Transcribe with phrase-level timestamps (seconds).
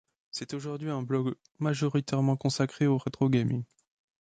[0.31, 3.63] C'est aujourd'hui un blog majoritairement consacré au retro-gaming.